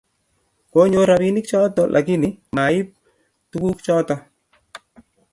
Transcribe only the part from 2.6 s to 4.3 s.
ib tuguk choto